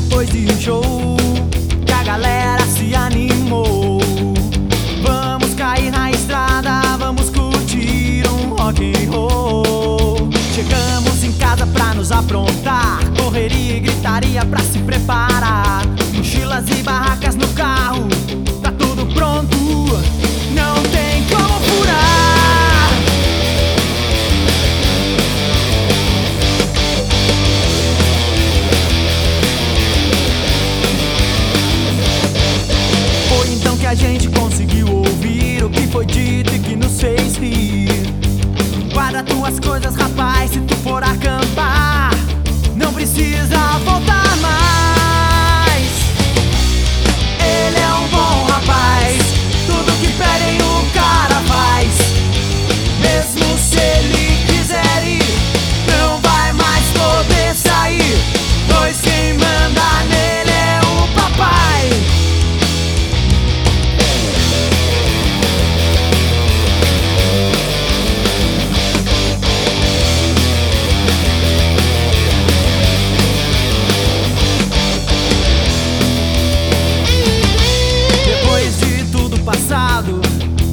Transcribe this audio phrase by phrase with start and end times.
[0.00, 0.82] depois de um show
[1.86, 3.98] que a galera se animou.
[5.02, 10.28] Vamos cair na estrada, vamos curtir um rock and roll.
[10.54, 17.34] Chegamos em casa pra nos aprontar, correria e gritaria pra se preparar, mochilas e barracas
[17.34, 17.75] no carro.
[39.78, 40.05] just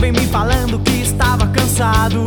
[0.00, 2.26] Vem me falando que estava cansado.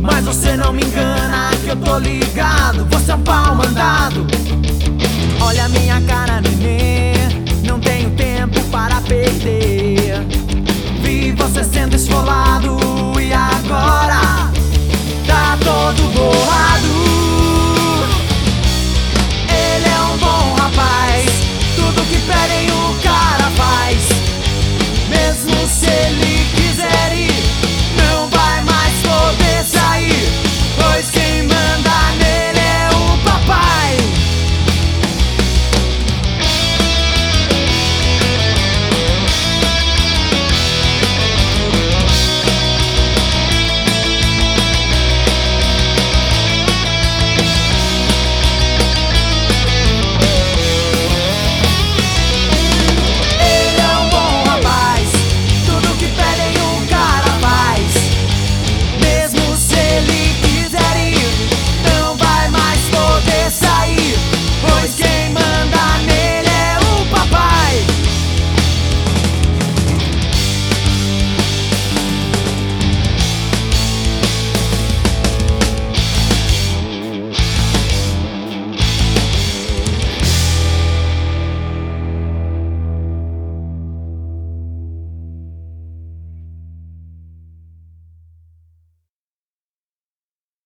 [0.00, 2.86] Mas você não me engana, que eu tô ligado.
[2.90, 4.24] Você é um pau mandado.
[5.40, 7.14] Olha a minha cara, nenê.
[7.66, 8.27] Não tenho tempo.